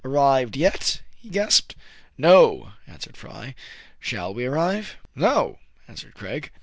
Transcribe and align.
Arrived 0.03 0.57
yet?" 0.57 1.01
he 1.21 1.29
gasped." 1.29 1.75
No" 2.29 2.71
answered 2.87 3.15
Fry." 3.15 3.53
Shall 3.99 4.33
we 4.33 4.45
arrive 4.45 4.97
}""No," 5.15 5.59
answered 5.87 6.15
Craig. 6.15 6.49